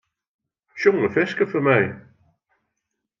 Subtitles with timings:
[0.75, 1.81] Sjong in ferske foar my.